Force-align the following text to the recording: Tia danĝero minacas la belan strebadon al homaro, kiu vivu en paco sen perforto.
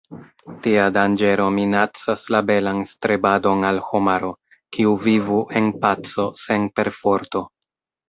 Tia 0.67 0.85
danĝero 0.95 1.45
minacas 1.57 2.23
la 2.37 2.41
belan 2.49 2.81
strebadon 2.93 3.69
al 3.71 3.81
homaro, 3.93 4.33
kiu 4.79 4.97
vivu 5.07 5.41
en 5.63 5.73
paco 5.89 6.31
sen 6.49 6.71
perforto. 6.81 7.49